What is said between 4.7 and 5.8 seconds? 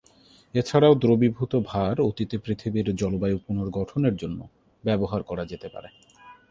ব্যবহার করা যেতে